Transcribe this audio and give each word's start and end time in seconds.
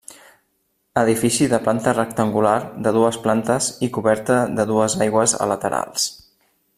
Edifici 1.01 1.49
de 1.51 1.59
planta 1.67 1.93
rectangular 1.97 2.55
de 2.87 2.95
dues 2.97 3.21
plantes 3.27 3.69
i 3.89 3.93
coberta 3.99 4.39
de 4.61 4.69
dues 4.75 4.97
aigües 5.07 5.37
a 5.47 5.53
laterals. 5.57 6.09